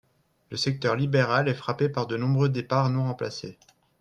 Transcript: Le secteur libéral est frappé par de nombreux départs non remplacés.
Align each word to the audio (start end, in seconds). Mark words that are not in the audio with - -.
Le 0.49 0.57
secteur 0.57 0.95
libéral 0.95 1.47
est 1.47 1.53
frappé 1.53 1.87
par 1.87 2.07
de 2.07 2.17
nombreux 2.17 2.49
départs 2.49 2.89
non 2.89 3.03
remplacés. 3.03 3.59